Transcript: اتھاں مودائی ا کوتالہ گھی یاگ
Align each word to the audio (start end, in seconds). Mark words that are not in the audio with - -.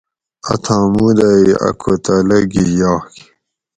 اتھاں 0.51 0.85
مودائی 0.93 1.49
ا 1.67 1.69
کوتالہ 1.81 2.39
گھی 2.51 2.65
یاگ 2.79 3.03